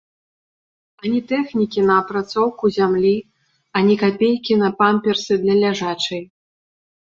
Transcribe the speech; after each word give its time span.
Ані 1.03 1.19
тэхнікі 1.31 1.79
на 1.89 1.93
апрацоўку 2.05 2.65
зямлі, 2.79 3.13
ані 3.83 3.95
капейкі 4.07 4.53
на 4.65 4.69
памперсы 4.83 5.33
для 5.47 5.55
ляжачай. 5.63 6.21